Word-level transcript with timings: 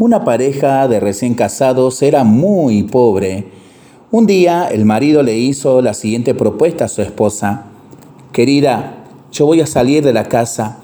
Una 0.00 0.24
pareja 0.24 0.88
de 0.88 0.98
recién 0.98 1.34
casados 1.34 2.02
era 2.02 2.24
muy 2.24 2.82
pobre. 2.82 3.46
Un 4.10 4.26
día 4.26 4.66
el 4.66 4.84
marido 4.84 5.22
le 5.22 5.38
hizo 5.38 5.82
la 5.82 5.94
siguiente 5.94 6.34
propuesta 6.34 6.86
a 6.86 6.88
su 6.88 7.00
esposa. 7.00 7.66
Querida, 8.32 9.04
yo 9.30 9.46
voy 9.46 9.60
a 9.60 9.66
salir 9.66 10.02
de 10.02 10.12
la 10.12 10.24
casa, 10.24 10.80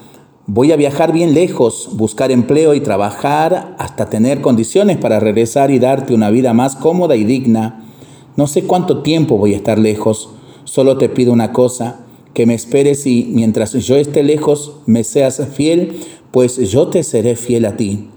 voy 0.47 0.71
a 0.71 0.77
viajar 0.77 1.11
bien 1.11 1.33
lejos, 1.33 1.89
buscar 1.93 2.31
empleo 2.31 2.73
y 2.73 2.79
trabajar 2.79 3.75
hasta 3.79 4.09
tener 4.09 4.39
condiciones 4.39 4.95
para 4.95 5.19
regresar 5.19 5.71
y 5.71 5.79
darte 5.79 6.13
una 6.13 6.29
vida 6.29 6.53
más 6.53 6.77
cómoda 6.77 7.17
y 7.17 7.25
digna. 7.25 7.83
No 8.37 8.47
sé 8.47 8.63
cuánto 8.63 9.01
tiempo 9.01 9.37
voy 9.37 9.53
a 9.53 9.57
estar 9.57 9.77
lejos, 9.77 10.29
solo 10.63 10.97
te 10.97 11.09
pido 11.09 11.33
una 11.33 11.51
cosa, 11.51 11.99
que 12.33 12.45
me 12.45 12.53
esperes 12.53 13.05
y 13.05 13.29
mientras 13.33 13.73
yo 13.73 13.97
esté 13.97 14.23
lejos 14.23 14.77
me 14.85 15.03
seas 15.03 15.45
fiel, 15.53 15.99
pues 16.31 16.55
yo 16.71 16.87
te 16.87 17.03
seré 17.03 17.35
fiel 17.35 17.65
a 17.65 17.75
ti. 17.75 18.07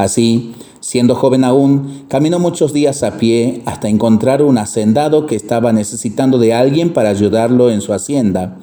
Así, 0.00 0.54
siendo 0.80 1.14
joven 1.14 1.44
aún, 1.44 2.04
caminó 2.08 2.38
muchos 2.38 2.72
días 2.72 3.02
a 3.02 3.18
pie 3.18 3.60
hasta 3.66 3.90
encontrar 3.90 4.42
un 4.42 4.56
hacendado 4.56 5.26
que 5.26 5.36
estaba 5.36 5.74
necesitando 5.74 6.38
de 6.38 6.54
alguien 6.54 6.94
para 6.94 7.10
ayudarlo 7.10 7.70
en 7.70 7.82
su 7.82 7.92
hacienda. 7.92 8.56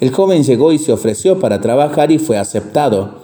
El 0.00 0.12
joven 0.12 0.42
llegó 0.44 0.72
y 0.72 0.78
se 0.78 0.92
ofreció 0.92 1.40
para 1.40 1.62
trabajar 1.62 2.12
y 2.12 2.18
fue 2.18 2.36
aceptado. 2.36 3.20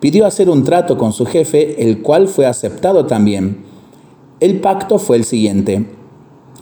Pidió 0.00 0.26
hacer 0.26 0.50
un 0.50 0.64
trato 0.64 0.98
con 0.98 1.14
su 1.14 1.24
jefe, 1.24 1.82
el 1.88 2.02
cual 2.02 2.28
fue 2.28 2.44
aceptado 2.44 3.06
también. 3.06 3.64
El 4.40 4.60
pacto 4.60 4.98
fue 4.98 5.16
el 5.16 5.24
siguiente. 5.24 5.86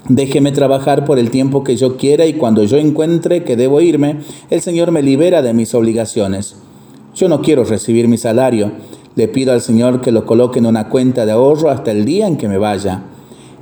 Déjeme 0.09 0.53
trabajar 0.53 1.05
por 1.05 1.19
el 1.19 1.33
tiempo 1.33 1.65
que 1.65 1.75
yo 1.75 1.97
quiera 1.97 2.25
y 2.25 2.35
cuando 2.35 2.63
yo 2.63 2.77
encuentre 2.77 3.43
que 3.43 3.57
debo 3.57 3.81
irme, 3.81 4.21
el 4.49 4.61
Señor 4.61 4.93
me 4.93 5.03
libera 5.03 5.43
de 5.43 5.55
mis 5.55 5.75
obligaciones. 5.75 6.55
Yo 7.17 7.29
no 7.29 7.43
quiero 7.43 7.65
recibir 7.65 8.07
mi 8.07 8.17
salario 8.17 8.71
le 9.17 9.29
pido 9.29 9.53
al 9.53 9.61
Señor 9.61 10.01
que 10.01 10.13
lo 10.13 10.27
coloque 10.27 10.59
en 10.59 10.67
una 10.67 10.89
cuenta 10.89 11.25
de 11.25 11.33
ahorro 11.33 11.71
hasta 11.71 11.91
el 11.91 12.05
día 12.05 12.27
en 12.27 12.37
que 12.37 12.49
me 12.49 12.59
vaya. 12.59 13.03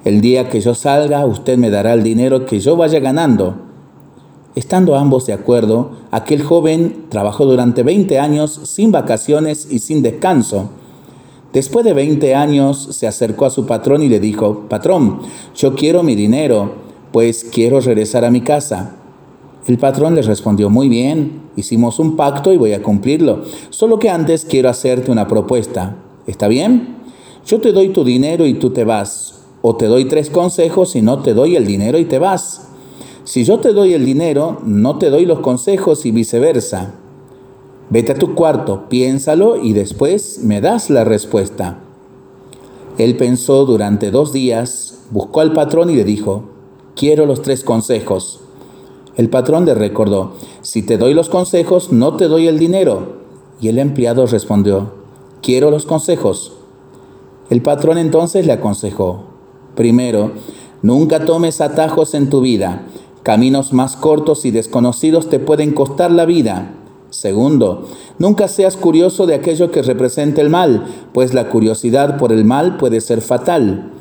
El 0.05 0.21
día 0.21 0.49
que 0.49 0.61
yo 0.61 0.75
salga, 0.75 1.25
usted 1.27 1.59
me 1.59 1.71
dará 1.71 1.93
el 1.93 2.03
dinero 2.03 2.47
que 2.47 2.59
yo 2.59 2.77
vaya 2.77 2.99
ganando. 3.01 3.55
Estando 4.55 4.97
ambos 4.97 5.27
de 5.27 5.33
acuerdo, 5.33 5.93
aquel 6.11 6.43
joven 6.43 7.07
trabajó 7.09 7.45
durante 7.47 7.83
20 7.83 8.19
años 8.19 8.61
sin 8.65 8.93
vacaciones 8.93 9.69
y 9.71 9.79
sin 9.79 10.03
descanso. 10.03 10.71
Después 11.53 11.85
de 11.85 11.93
20 11.93 12.35
años 12.35 12.89
se 12.93 13.07
acercó 13.07 13.45
a 13.45 13.51
su 13.51 13.67
patrón 13.67 14.03
y 14.03 14.09
le 14.09 14.21
dijo, 14.21 14.67
Patrón, 14.69 15.21
yo 15.55 15.75
quiero 15.75 16.03
mi 16.03 16.15
dinero, 16.15 16.73
pues 17.13 17.45
quiero 17.45 17.81
regresar 17.81 18.25
a 18.25 18.31
mi 18.31 18.41
casa. 18.41 18.97
El 19.67 19.79
patrón 19.79 20.17
le 20.17 20.23
respondió, 20.23 20.71
muy 20.71 20.89
bien, 20.89 21.43
hicimos 21.55 22.01
un 22.01 22.17
pacto 22.17 22.53
y 22.53 22.57
voy 22.57 22.73
a 22.73 22.83
cumplirlo. 22.83 23.45
Solo 23.71 23.99
que 23.99 24.11
antes 24.11 24.45
quiero 24.45 24.69
hacerte 24.69 25.11
una 25.13 25.29
propuesta. 25.29 25.97
¿Está 26.27 26.49
bien? 26.49 26.97
Yo 27.47 27.61
te 27.61 27.73
doy 27.73 27.91
tu 27.91 28.03
dinero 28.03 28.47
y 28.47 28.55
tú 28.55 28.71
te 28.71 28.85
vas. 28.85 29.41
O 29.63 29.77
te 29.77 29.87
doy 29.87 30.07
tres 30.07 30.31
consejos 30.31 30.97
y 30.97 31.03
no 31.03 31.21
te 31.23 31.35
doy 31.35 31.55
el 31.55 31.67
dinero 31.67 31.99
y 31.99 32.05
te 32.05 32.19
vas. 32.19 32.69
Si 33.25 33.45
yo 33.45 33.61
te 33.61 33.73
doy 33.73 33.95
el 33.95 34.05
dinero, 34.05 34.59
no 34.65 34.99
te 34.99 35.11
doy 35.11 35.27
los 35.27 35.39
consejos 35.39 36.05
y 36.07 36.11
viceversa. 36.11 36.95
Vete 37.89 38.13
a 38.13 38.19
tu 38.19 38.35
cuarto, 38.35 38.89
piénsalo 38.89 39.63
y 39.63 39.75
después 39.75 40.41
me 40.43 40.61
das 40.61 40.91
la 40.91 41.05
respuesta. 41.05 41.79
Él 42.99 43.17
pensó 43.17 43.65
durante 43.65 44.11
dos 44.11 44.33
días, 44.33 45.05
buscó 45.11 45.41
al 45.41 45.53
patrón 45.53 45.91
y 45.91 45.95
le 45.95 46.05
dijo, 46.05 46.45
quiero 46.97 47.27
los 47.27 47.43
tres 47.43 47.63
consejos. 47.63 48.42
El 49.17 49.29
patrón 49.29 49.67
le 49.67 49.75
recordó, 49.75 50.33
si 50.63 50.83
te 50.83 50.97
doy 50.97 51.13
los 51.13 51.29
consejos, 51.29 51.93
no 51.93 52.17
te 52.17 52.29
doy 52.29 52.47
el 52.47 52.59
dinero. 52.59 53.21
Y 53.61 53.69
el 53.69 53.79
empleado 53.79 54.27
respondió, 54.27 54.93
quiero 55.43 55.71
los 55.71 55.85
consejos. 55.85 56.55
El 57.51 57.61
patrón 57.61 57.99
entonces 57.99 58.47
le 58.47 58.53
aconsejó, 58.53 59.25
primero, 59.75 60.33
nunca 60.81 61.27
tomes 61.27 61.61
atajos 61.61 62.15
en 62.15 62.31
tu 62.31 62.41
vida. 62.41 62.87
Caminos 63.23 63.73
más 63.73 63.97
cortos 63.97 64.45
y 64.47 64.51
desconocidos 64.51 65.29
te 65.29 65.39
pueden 65.39 65.73
costar 65.73 66.11
la 66.11 66.25
vida. 66.25 66.75
Segundo, 67.11 67.89
nunca 68.19 68.49
seas 68.49 68.79
curioso 68.79 69.27
de 69.27 69.35
aquello 69.35 69.71
que 69.71 69.83
representa 69.83 70.41
el 70.41 70.49
mal, 70.49 70.87
pues 71.13 71.35
la 71.35 71.51
curiosidad 71.51 72.17
por 72.17 72.33
el 72.33 72.47
mal 72.47 72.79
puede 72.79 73.03
ser 73.03 73.21
fatal. 73.21 73.93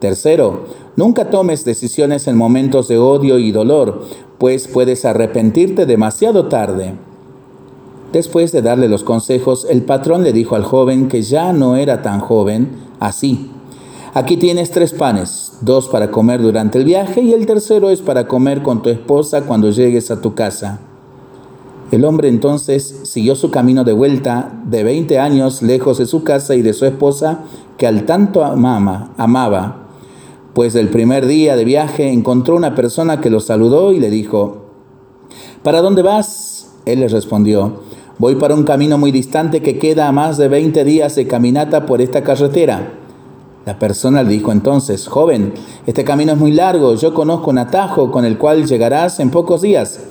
Tercero, 0.00 0.64
nunca 0.96 1.30
tomes 1.30 1.64
decisiones 1.64 2.26
en 2.26 2.36
momentos 2.36 2.88
de 2.88 2.98
odio 2.98 3.38
y 3.38 3.52
dolor, 3.52 4.04
pues 4.38 4.66
puedes 4.66 5.04
arrepentirte 5.04 5.86
demasiado 5.86 6.46
tarde. 6.46 6.94
Después 8.12 8.52
de 8.52 8.62
darle 8.62 8.88
los 8.88 9.04
consejos, 9.04 9.66
el 9.68 9.82
patrón 9.82 10.22
le 10.22 10.32
dijo 10.32 10.56
al 10.56 10.64
joven 10.64 11.08
que 11.08 11.22
ya 11.22 11.52
no 11.52 11.76
era 11.76 12.02
tan 12.02 12.20
joven, 12.20 12.70
así. 12.98 13.50
Aquí 14.14 14.38
tienes 14.38 14.70
tres 14.70 14.92
panes, 14.92 15.58
dos 15.60 15.88
para 15.88 16.10
comer 16.10 16.40
durante 16.40 16.78
el 16.78 16.84
viaje 16.84 17.20
y 17.20 17.34
el 17.34 17.44
tercero 17.44 17.90
es 17.90 18.00
para 18.00 18.26
comer 18.26 18.62
con 18.62 18.82
tu 18.82 18.88
esposa 18.88 19.42
cuando 19.42 19.70
llegues 19.70 20.10
a 20.10 20.22
tu 20.22 20.34
casa. 20.34 20.80
El 21.90 22.04
hombre 22.04 22.28
entonces 22.28 23.00
siguió 23.04 23.36
su 23.36 23.50
camino 23.50 23.84
de 23.84 23.92
vuelta 23.92 24.60
de 24.64 24.82
20 24.82 25.18
años 25.18 25.62
lejos 25.62 25.98
de 25.98 26.06
su 26.06 26.24
casa 26.24 26.54
y 26.54 26.62
de 26.62 26.72
su 26.72 26.86
esposa 26.86 27.40
que 27.76 27.86
al 27.86 28.06
tanto 28.06 28.42
amaba, 28.42 29.10
amaba 29.18 29.85
pues 30.56 30.74
el 30.74 30.88
primer 30.88 31.26
día 31.26 31.54
de 31.54 31.66
viaje 31.66 32.10
encontró 32.10 32.56
una 32.56 32.74
persona 32.74 33.20
que 33.20 33.28
lo 33.28 33.40
saludó 33.40 33.92
y 33.92 34.00
le 34.00 34.08
dijo, 34.08 34.62
¿Para 35.62 35.82
dónde 35.82 36.00
vas? 36.00 36.72
Él 36.86 37.00
le 37.00 37.08
respondió, 37.08 37.80
voy 38.16 38.36
para 38.36 38.54
un 38.54 38.64
camino 38.64 38.96
muy 38.96 39.12
distante 39.12 39.60
que 39.60 39.78
queda 39.78 40.08
a 40.08 40.12
más 40.12 40.38
de 40.38 40.48
20 40.48 40.82
días 40.84 41.14
de 41.14 41.26
caminata 41.26 41.84
por 41.84 42.00
esta 42.00 42.22
carretera. 42.22 42.94
La 43.66 43.78
persona 43.78 44.22
le 44.22 44.30
dijo 44.30 44.50
entonces, 44.50 45.08
joven, 45.08 45.52
este 45.86 46.04
camino 46.04 46.32
es 46.32 46.38
muy 46.38 46.52
largo, 46.52 46.94
yo 46.94 47.12
conozco 47.12 47.50
un 47.50 47.58
atajo 47.58 48.10
con 48.10 48.24
el 48.24 48.38
cual 48.38 48.64
llegarás 48.64 49.20
en 49.20 49.30
pocos 49.30 49.60
días. 49.60 50.04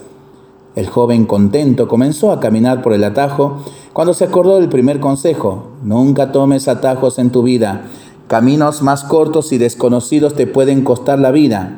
El 0.75 0.89
joven 0.89 1.25
contento 1.25 1.87
comenzó 1.87 2.31
a 2.31 2.39
caminar 2.39 2.83
por 2.83 2.93
el 2.93 3.03
atajo 3.03 3.63
cuando 3.93 4.13
se 4.13 4.25
acordó 4.25 4.57
del 4.59 4.69
primer 4.69 4.99
consejo, 4.99 5.69
nunca 5.81 6.31
tomes 6.31 6.67
atajos 6.67 7.17
en 7.17 7.31
tu 7.31 7.41
vida 7.41 7.85
Caminos 8.27 8.81
más 8.81 9.03
cortos 9.03 9.51
y 9.51 9.59
desconocidos 9.59 10.33
te 10.33 10.47
pueden 10.47 10.83
costar 10.83 11.19
la 11.19 11.29
vida. 11.29 11.77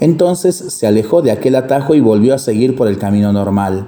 Entonces 0.00 0.56
se 0.56 0.86
alejó 0.86 1.20
de 1.20 1.32
aquel 1.32 1.54
atajo 1.56 1.94
y 1.94 2.00
volvió 2.00 2.34
a 2.34 2.38
seguir 2.38 2.76
por 2.76 2.88
el 2.88 2.96
camino 2.96 3.30
normal. 3.30 3.86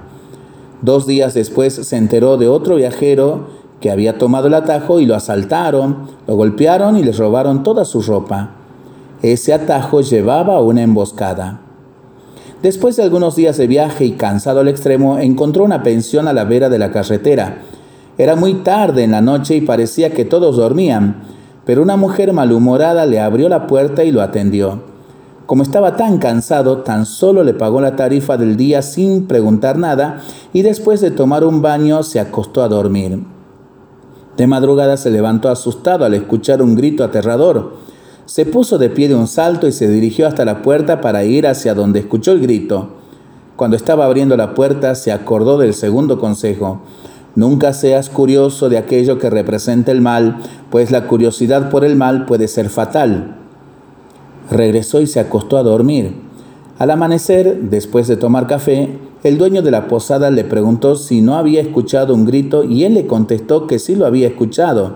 Dos 0.82 1.06
días 1.06 1.32
después 1.32 1.72
se 1.72 1.96
enteró 1.96 2.36
de 2.36 2.48
otro 2.48 2.76
viajero 2.76 3.46
que 3.80 3.90
había 3.90 4.18
tomado 4.18 4.48
el 4.48 4.54
atajo 4.54 5.00
y 5.00 5.06
lo 5.06 5.14
asaltaron, 5.14 6.08
lo 6.26 6.36
golpearon 6.36 6.98
y 6.98 7.02
le 7.02 7.12
robaron 7.12 7.62
toda 7.62 7.86
su 7.86 8.02
ropa. 8.02 8.50
Ese 9.22 9.54
atajo 9.54 10.02
llevaba 10.02 10.60
una 10.60 10.82
emboscada. 10.82 11.60
Después 12.62 12.96
de 12.96 13.02
algunos 13.02 13.34
días 13.34 13.56
de 13.56 13.66
viaje 13.66 14.04
y 14.04 14.12
cansado 14.12 14.60
al 14.60 14.68
extremo, 14.68 15.18
encontró 15.18 15.64
una 15.64 15.82
pensión 15.82 16.28
a 16.28 16.34
la 16.34 16.44
vera 16.44 16.68
de 16.68 16.78
la 16.78 16.90
carretera. 16.90 17.62
Era 18.18 18.36
muy 18.36 18.56
tarde 18.56 19.04
en 19.04 19.12
la 19.12 19.22
noche 19.22 19.56
y 19.56 19.62
parecía 19.62 20.10
que 20.10 20.26
todos 20.26 20.56
dormían 20.56 21.35
pero 21.66 21.82
una 21.82 21.96
mujer 21.96 22.32
malhumorada 22.32 23.04
le 23.04 23.20
abrió 23.20 23.48
la 23.50 23.66
puerta 23.66 24.04
y 24.04 24.12
lo 24.12 24.22
atendió. 24.22 24.80
Como 25.46 25.64
estaba 25.64 25.96
tan 25.96 26.18
cansado, 26.18 26.78
tan 26.78 27.06
solo 27.06 27.42
le 27.42 27.54
pagó 27.54 27.80
la 27.80 27.96
tarifa 27.96 28.36
del 28.36 28.56
día 28.56 28.82
sin 28.82 29.26
preguntar 29.26 29.76
nada 29.76 30.22
y 30.52 30.62
después 30.62 31.00
de 31.00 31.10
tomar 31.10 31.44
un 31.44 31.62
baño 31.62 32.04
se 32.04 32.20
acostó 32.20 32.62
a 32.62 32.68
dormir. 32.68 33.18
De 34.36 34.46
madrugada 34.46 34.96
se 34.96 35.10
levantó 35.10 35.48
asustado 35.48 36.04
al 36.04 36.14
escuchar 36.14 36.62
un 36.62 36.76
grito 36.76 37.02
aterrador. 37.02 37.74
Se 38.26 38.46
puso 38.46 38.78
de 38.78 38.90
pie 38.90 39.08
de 39.08 39.16
un 39.16 39.26
salto 39.26 39.66
y 39.66 39.72
se 39.72 39.88
dirigió 39.88 40.28
hasta 40.28 40.44
la 40.44 40.62
puerta 40.62 41.00
para 41.00 41.24
ir 41.24 41.48
hacia 41.48 41.74
donde 41.74 42.00
escuchó 42.00 42.32
el 42.32 42.40
grito. 42.40 42.90
Cuando 43.56 43.76
estaba 43.76 44.04
abriendo 44.04 44.36
la 44.36 44.54
puerta 44.54 44.94
se 44.94 45.10
acordó 45.10 45.58
del 45.58 45.74
segundo 45.74 46.20
consejo. 46.20 46.82
Nunca 47.36 47.74
seas 47.74 48.08
curioso 48.08 48.70
de 48.70 48.78
aquello 48.78 49.18
que 49.18 49.28
representa 49.28 49.92
el 49.92 50.00
mal, 50.00 50.38
pues 50.70 50.90
la 50.90 51.06
curiosidad 51.06 51.68
por 51.68 51.84
el 51.84 51.94
mal 51.94 52.24
puede 52.24 52.48
ser 52.48 52.70
fatal. 52.70 53.36
Regresó 54.50 55.02
y 55.02 55.06
se 55.06 55.20
acostó 55.20 55.58
a 55.58 55.62
dormir. 55.62 56.14
Al 56.78 56.90
amanecer, 56.90 57.60
después 57.60 58.08
de 58.08 58.16
tomar 58.16 58.46
café, 58.46 58.98
el 59.22 59.36
dueño 59.36 59.60
de 59.60 59.70
la 59.70 59.86
posada 59.86 60.30
le 60.30 60.44
preguntó 60.44 60.96
si 60.96 61.20
no 61.20 61.36
había 61.36 61.60
escuchado 61.60 62.14
un 62.14 62.24
grito 62.24 62.64
y 62.64 62.84
él 62.84 62.94
le 62.94 63.06
contestó 63.06 63.66
que 63.66 63.78
sí 63.78 63.96
lo 63.96 64.06
había 64.06 64.28
escuchado. 64.28 64.94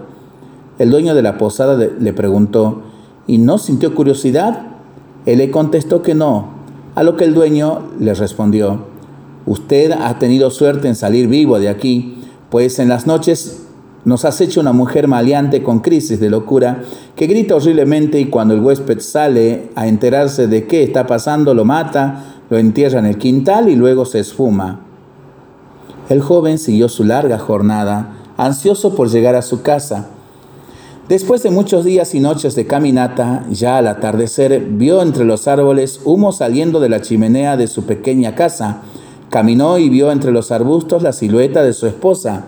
El 0.79 0.91
dueño 0.91 1.15
de 1.15 1.23
la 1.23 1.37
posada 1.37 1.77
le 1.77 2.13
preguntó, 2.15 2.83
¿y 3.27 3.37
no 3.37 3.59
sintió 3.59 3.95
curiosidad? 3.95 4.67
Él 5.27 5.39
le 5.39 5.51
contestó 5.51 6.01
que 6.01 6.15
no, 6.15 6.49
a 6.95 7.03
lo 7.03 7.19
que 7.19 7.25
el 7.25 7.35
dueño 7.35 7.83
le 7.99 8.15
respondió, 8.15 8.89
Usted 9.47 9.93
ha 9.93 10.19
tenido 10.19 10.51
suerte 10.51 10.87
en 10.87 10.95
salir 10.95 11.27
vivo 11.27 11.59
de 11.59 11.69
aquí, 11.69 12.20
pues 12.51 12.79
en 12.79 12.89
las 12.89 13.07
noches 13.07 13.63
nos 14.05 14.25
has 14.25 14.41
hecho 14.41 14.61
una 14.61 14.73
mujer 14.73 15.09
maleante 15.09 15.63
con 15.63 15.81
crisis 15.81 16.21
de 16.21 16.31
locura 16.31 16.83
que 17.17 17.27
grita 17.27 17.55
horriblemente 17.57 18.19
y 18.19 18.27
cuando 18.27 18.55
el 18.55 18.61
huésped 18.61 19.01
sale 19.01 19.71
a 19.75 19.87
enterarse 19.87 20.47
de 20.47 20.67
qué 20.67 20.83
está 20.83 21.07
pasando 21.07 21.55
lo 21.55 21.65
mata, 21.65 22.25
lo 22.49 22.59
entierra 22.59 22.99
en 22.99 23.07
el 23.07 23.19
quintal 23.19 23.69
y 23.69 23.77
luego 23.77 24.05
se 24.05 24.21
esfuma. 24.21 24.81
El 26.09 26.21
joven 26.21 26.59
siguió 26.59 26.89
su 26.89 27.05
larga 27.05 27.39
jornada 27.39 28.17
ansioso 28.37 28.95
por 28.95 29.11
llegar 29.11 29.35
a 29.35 29.43
su 29.43 29.63
casa. 29.63 30.09
Después 31.09 31.43
de 31.43 31.51
muchos 31.51 31.85
días 31.85 32.15
y 32.15 32.21
noches 32.21 32.55
de 32.55 32.67
caminata, 32.67 33.45
ya 33.51 33.79
al 33.79 33.89
atardecer 33.89 34.61
vio 34.61 35.03
entre 35.03 35.25
los 35.25 35.49
árboles 35.49 36.01
humo 36.05 36.33
saliendo 36.33 36.81
de 36.81 36.89
la 36.89 37.03
chimenea 37.03 37.57
de 37.57 37.67
su 37.67 37.85
pequeña 37.85 38.35
casa. 38.35 38.83
Caminó 39.31 39.79
y 39.79 39.89
vio 39.89 40.11
entre 40.11 40.33
los 40.33 40.51
arbustos 40.51 41.05
la 41.05 41.13
silueta 41.13 41.63
de 41.63 41.73
su 41.73 41.87
esposa. 41.87 42.47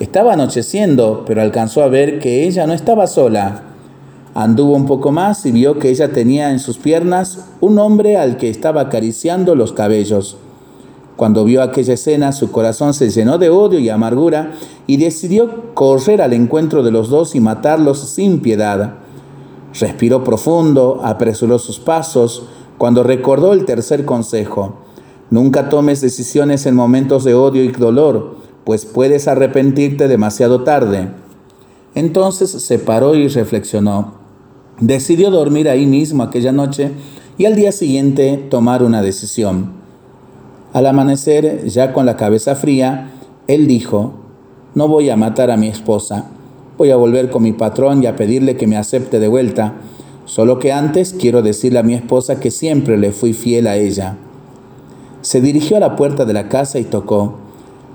Estaba 0.00 0.32
anocheciendo, 0.32 1.24
pero 1.26 1.42
alcanzó 1.42 1.82
a 1.82 1.88
ver 1.88 2.18
que 2.18 2.46
ella 2.46 2.66
no 2.66 2.72
estaba 2.72 3.06
sola. 3.06 3.64
Anduvo 4.34 4.74
un 4.74 4.86
poco 4.86 5.12
más 5.12 5.44
y 5.44 5.52
vio 5.52 5.78
que 5.78 5.90
ella 5.90 6.10
tenía 6.10 6.50
en 6.50 6.60
sus 6.60 6.78
piernas 6.78 7.44
un 7.60 7.78
hombre 7.78 8.16
al 8.16 8.38
que 8.38 8.48
estaba 8.48 8.80
acariciando 8.80 9.54
los 9.54 9.74
cabellos. 9.74 10.38
Cuando 11.16 11.44
vio 11.44 11.62
aquella 11.62 11.92
escena, 11.92 12.32
su 12.32 12.50
corazón 12.52 12.94
se 12.94 13.10
llenó 13.10 13.36
de 13.36 13.50
odio 13.50 13.78
y 13.78 13.90
amargura 13.90 14.52
y 14.86 14.96
decidió 14.96 15.74
correr 15.74 16.22
al 16.22 16.32
encuentro 16.32 16.82
de 16.82 16.90
los 16.90 17.10
dos 17.10 17.34
y 17.34 17.40
matarlos 17.40 17.98
sin 17.98 18.40
piedad. 18.40 18.94
Respiró 19.78 20.24
profundo, 20.24 21.00
apresuró 21.04 21.58
sus 21.58 21.78
pasos, 21.78 22.44
cuando 22.78 23.02
recordó 23.02 23.52
el 23.52 23.66
tercer 23.66 24.06
consejo. 24.06 24.87
Nunca 25.30 25.68
tomes 25.68 26.00
decisiones 26.00 26.64
en 26.66 26.74
momentos 26.74 27.24
de 27.24 27.34
odio 27.34 27.62
y 27.62 27.68
dolor, 27.68 28.36
pues 28.64 28.86
puedes 28.86 29.28
arrepentirte 29.28 30.08
demasiado 30.08 30.62
tarde. 30.62 31.08
Entonces 31.94 32.50
se 32.50 32.78
paró 32.78 33.14
y 33.14 33.28
reflexionó. 33.28 34.14
Decidió 34.80 35.30
dormir 35.30 35.68
ahí 35.68 35.86
mismo 35.86 36.22
aquella 36.22 36.52
noche 36.52 36.92
y 37.36 37.44
al 37.44 37.56
día 37.56 37.72
siguiente 37.72 38.36
tomar 38.50 38.82
una 38.82 39.02
decisión. 39.02 39.72
Al 40.72 40.86
amanecer, 40.86 41.66
ya 41.66 41.92
con 41.92 42.06
la 42.06 42.16
cabeza 42.16 42.54
fría, 42.54 43.10
él 43.48 43.66
dijo, 43.66 44.14
no 44.74 44.86
voy 44.88 45.10
a 45.10 45.16
matar 45.16 45.50
a 45.50 45.56
mi 45.56 45.68
esposa, 45.68 46.26
voy 46.76 46.90
a 46.90 46.96
volver 46.96 47.30
con 47.30 47.42
mi 47.42 47.52
patrón 47.52 48.02
y 48.02 48.06
a 48.06 48.16
pedirle 48.16 48.56
que 48.56 48.66
me 48.66 48.76
acepte 48.76 49.18
de 49.18 49.28
vuelta, 49.28 49.74
solo 50.24 50.58
que 50.58 50.72
antes 50.72 51.14
quiero 51.18 51.42
decirle 51.42 51.78
a 51.78 51.82
mi 51.82 51.94
esposa 51.94 52.38
que 52.38 52.50
siempre 52.50 52.96
le 52.98 53.12
fui 53.12 53.32
fiel 53.32 53.66
a 53.66 53.76
ella. 53.76 54.16
Se 55.20 55.40
dirigió 55.40 55.76
a 55.76 55.80
la 55.80 55.96
puerta 55.96 56.24
de 56.24 56.32
la 56.32 56.48
casa 56.48 56.78
y 56.78 56.84
tocó. 56.84 57.34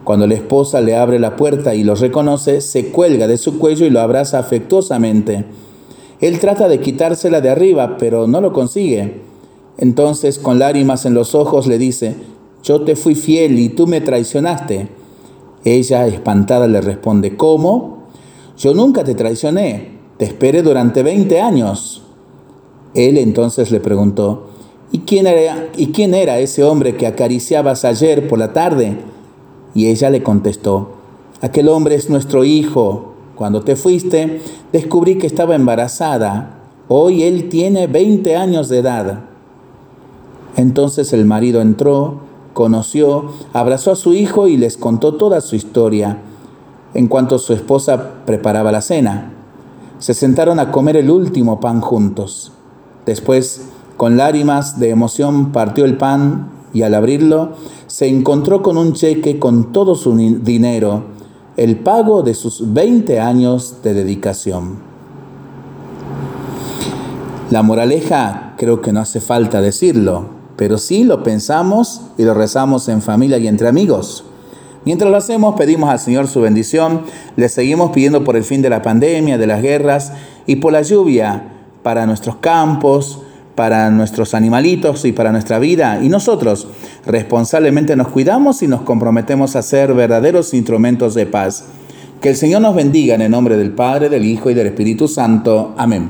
Cuando 0.03 0.27
la 0.27 0.33
esposa 0.33 0.81
le 0.81 0.95
abre 0.95 1.19
la 1.19 1.37
puerta 1.37 1.75
y 1.75 1.83
lo 1.83 1.95
reconoce, 1.95 2.59
se 2.59 2.87
cuelga 2.87 3.27
de 3.27 3.37
su 3.37 3.57
cuello 3.57 3.85
y 3.85 3.89
lo 3.89 4.01
abraza 4.01 4.39
afectuosamente. 4.39 5.45
Él 6.19 6.39
trata 6.39 6.67
de 6.67 6.79
quitársela 6.79 7.39
de 7.39 7.49
arriba, 7.49 7.97
pero 7.97 8.27
no 8.27 8.41
lo 8.41 8.51
consigue. 8.51 9.21
Entonces, 9.77 10.39
con 10.39 10.59
lágrimas 10.59 11.05
en 11.05 11.13
los 11.13 11.35
ojos, 11.35 11.67
le 11.67 11.77
dice, 11.77 12.15
yo 12.63 12.81
te 12.81 12.95
fui 12.95 13.15
fiel 13.15 13.57
y 13.59 13.69
tú 13.69 13.87
me 13.87 14.01
traicionaste. 14.01 14.89
Ella, 15.65 16.07
espantada, 16.07 16.67
le 16.67 16.81
responde, 16.81 17.37
¿cómo? 17.37 18.03
Yo 18.57 18.73
nunca 18.73 19.03
te 19.03 19.15
traicioné, 19.15 19.97
te 20.17 20.25
esperé 20.25 20.61
durante 20.61 21.03
20 21.03 21.41
años. 21.41 22.03
Él 22.93 23.17
entonces 23.17 23.71
le 23.71 23.79
preguntó, 23.79 24.47
¿y 24.93 24.99
quién 24.99 25.27
era, 25.27 25.69
¿y 25.75 25.87
quién 25.87 26.13
era 26.13 26.39
ese 26.39 26.63
hombre 26.63 26.95
que 26.95 27.07
acariciabas 27.07 27.83
ayer 27.83 28.29
por 28.29 28.39
la 28.39 28.53
tarde? 28.53 28.99
Y 29.73 29.87
ella 29.87 30.09
le 30.11 30.23
contestó, 30.23 30.91
aquel 31.41 31.67
hombre 31.67 31.95
es 31.95 32.09
nuestro 32.09 32.45
hijo. 32.45 33.09
Cuando 33.35 33.61
te 33.61 33.75
fuiste, 33.75 34.41
descubrí 34.71 35.17
que 35.17 35.25
estaba 35.25 35.55
embarazada. 35.55 36.59
Hoy 36.87 37.23
él 37.23 37.49
tiene 37.49 37.87
20 37.87 38.35
años 38.35 38.69
de 38.69 38.77
edad. 38.77 39.21
Entonces 40.55 41.11
el 41.11 41.25
marido 41.25 41.59
entró, 41.61 42.19
conoció, 42.53 43.31
abrazó 43.51 43.91
a 43.91 43.95
su 43.95 44.13
hijo 44.13 44.47
y 44.47 44.57
les 44.57 44.77
contó 44.77 45.15
toda 45.15 45.41
su 45.41 45.55
historia, 45.55 46.19
en 46.93 47.07
cuanto 47.07 47.39
su 47.39 47.53
esposa 47.53 48.25
preparaba 48.27 48.71
la 48.71 48.81
cena. 48.81 49.33
Se 49.97 50.13
sentaron 50.13 50.59
a 50.59 50.71
comer 50.71 50.97
el 50.97 51.09
último 51.09 51.59
pan 51.59 51.81
juntos. 51.81 52.51
Después, 53.07 53.69
con 53.97 54.17
lágrimas 54.17 54.79
de 54.79 54.89
emoción, 54.89 55.51
partió 55.51 55.85
el 55.85 55.97
pan 55.97 56.49
y 56.73 56.81
al 56.81 56.93
abrirlo, 56.93 57.53
se 57.87 58.07
encontró 58.07 58.61
con 58.61 58.77
un 58.77 58.93
cheque 58.93 59.39
con 59.39 59.71
todo 59.71 59.95
su 59.95 60.15
dinero, 60.15 61.03
el 61.57 61.77
pago 61.77 62.23
de 62.23 62.33
sus 62.33 62.73
20 62.73 63.19
años 63.19 63.77
de 63.83 63.93
dedicación. 63.93 64.77
La 67.51 67.61
moraleja 67.61 68.55
creo 68.57 68.81
que 68.81 68.91
no 68.91 69.01
hace 69.01 69.21
falta 69.21 69.61
decirlo, 69.61 70.25
pero 70.55 70.77
sí 70.77 71.03
lo 71.03 71.21
pensamos 71.21 72.01
y 72.17 72.23
lo 72.23 72.33
rezamos 72.33 72.89
en 72.89 73.01
familia 73.01 73.37
y 73.37 73.47
entre 73.47 73.67
amigos. 73.67 74.23
Mientras 74.85 75.09
lo 75.11 75.17
hacemos, 75.17 75.55
pedimos 75.55 75.89
al 75.89 75.99
Señor 75.99 76.27
su 76.27 76.41
bendición, 76.41 77.03
le 77.35 77.47
seguimos 77.47 77.91
pidiendo 77.91 78.23
por 78.23 78.35
el 78.35 78.43
fin 78.43 78.61
de 78.61 78.69
la 78.69 78.81
pandemia, 78.81 79.37
de 79.37 79.47
las 79.47 79.61
guerras 79.61 80.13
y 80.45 80.57
por 80.57 80.73
la 80.73 80.81
lluvia 80.81 81.53
para 81.83 82.05
nuestros 82.05 82.37
campos, 82.37 83.21
para 83.55 83.89
nuestros 83.89 84.33
animalitos 84.33 85.05
y 85.05 85.11
para 85.11 85.31
nuestra 85.31 85.59
vida. 85.59 85.99
Y 86.01 86.09
nosotros 86.09 86.67
responsablemente 87.05 87.95
nos 87.95 88.09
cuidamos 88.09 88.63
y 88.63 88.67
nos 88.67 88.81
comprometemos 88.81 89.55
a 89.55 89.61
ser 89.61 89.93
verdaderos 89.93 90.53
instrumentos 90.53 91.13
de 91.13 91.25
paz. 91.25 91.65
Que 92.21 92.29
el 92.29 92.35
Señor 92.35 92.61
nos 92.61 92.75
bendiga 92.75 93.15
en 93.15 93.21
el 93.21 93.31
nombre 93.31 93.57
del 93.57 93.71
Padre, 93.71 94.09
del 94.09 94.25
Hijo 94.25 94.49
y 94.49 94.53
del 94.53 94.67
Espíritu 94.67 95.07
Santo. 95.07 95.73
Amén. 95.77 96.09